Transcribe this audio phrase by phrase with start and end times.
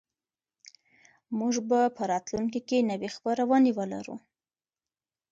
[1.39, 4.15] موږ به په راتلونکي کې نوې خپرونې ولرو.